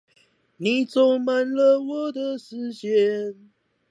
[0.57, 3.51] 你走慢了我的時間